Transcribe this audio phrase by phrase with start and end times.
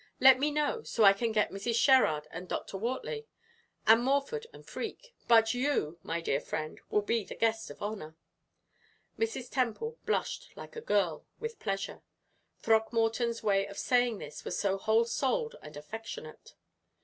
[0.19, 1.75] Let me know, so I can get Mrs.
[1.75, 2.75] Sherrard and Dr.
[2.75, 3.27] Wortley
[3.85, 8.15] and Morford and Freke; but you, my dear friend, will be the guest of honor."
[9.19, 9.47] Mrs.
[9.51, 12.01] Temple blushed like a girl, with pleasure
[12.57, 16.55] Throckmorton's way of saying this was so whole souled and affectionate.